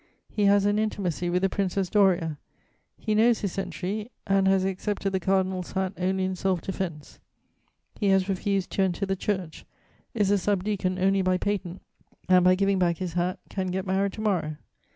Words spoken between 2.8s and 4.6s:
he knows his century, and